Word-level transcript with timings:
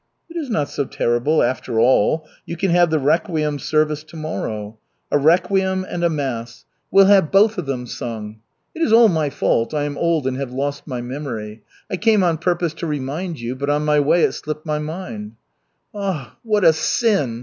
"It 0.31 0.35
is 0.35 0.49
not 0.49 0.67
so 0.67 0.83
terrible, 0.85 1.43
after 1.43 1.79
all. 1.79 2.25
You 2.47 2.57
can 2.57 2.71
have 2.71 2.89
the 2.89 2.97
requiem 2.97 3.59
service 3.59 4.03
tomorrow. 4.03 4.79
A 5.11 5.19
requiem 5.19 5.85
and 5.87 6.03
a 6.03 6.09
mass 6.09 6.65
we'll 6.89 7.05
have 7.05 7.31
both 7.31 7.59
of 7.59 7.67
them 7.67 7.85
sung. 7.85 8.39
It 8.73 8.81
is 8.81 8.91
all 8.91 9.09
my 9.09 9.29
fault, 9.29 9.75
I 9.75 9.83
am 9.83 9.99
old 9.99 10.25
and 10.25 10.37
have 10.37 10.51
lost 10.51 10.87
my 10.87 11.01
memory. 11.01 11.61
I 11.87 11.97
came 11.97 12.23
on 12.23 12.39
purpose 12.39 12.73
to 12.79 12.87
remind 12.87 13.39
you, 13.39 13.55
but 13.55 13.69
on 13.69 13.85
my 13.85 13.99
way 13.99 14.23
it 14.23 14.31
slipped 14.31 14.65
my 14.65 14.79
mind." 14.79 15.33
"Ah, 15.93 16.35
what 16.41 16.63
a 16.63 16.73
sin! 16.73 17.39